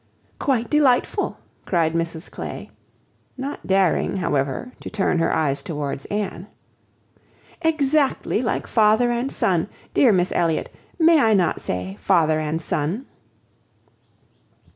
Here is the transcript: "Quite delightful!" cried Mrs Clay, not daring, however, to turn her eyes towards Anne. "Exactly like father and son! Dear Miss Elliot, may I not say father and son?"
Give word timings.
"Quite 0.39 0.67
delightful!" 0.67 1.37
cried 1.67 1.93
Mrs 1.93 2.31
Clay, 2.31 2.71
not 3.37 3.67
daring, 3.67 4.17
however, 4.17 4.71
to 4.79 4.89
turn 4.89 5.19
her 5.19 5.31
eyes 5.31 5.61
towards 5.61 6.05
Anne. 6.05 6.47
"Exactly 7.61 8.41
like 8.41 8.65
father 8.65 9.11
and 9.11 9.31
son! 9.31 9.67
Dear 9.93 10.11
Miss 10.11 10.31
Elliot, 10.31 10.73
may 10.97 11.19
I 11.19 11.35
not 11.35 11.61
say 11.61 11.97
father 11.99 12.39
and 12.39 12.59
son?" 12.59 13.05